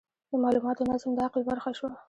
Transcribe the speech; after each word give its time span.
د 0.29 0.31
مالوماتو 0.43 0.87
نظم 0.91 1.11
د 1.15 1.19
عقل 1.27 1.41
برخه 1.49 1.69
شوه. 1.77 1.89